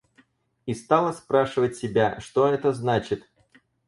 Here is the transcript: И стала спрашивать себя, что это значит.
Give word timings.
И 0.65 0.73
стала 0.73 1.11
спрашивать 1.13 1.75
себя, 1.75 2.19
что 2.19 2.47
это 2.47 2.73
значит. 2.73 3.29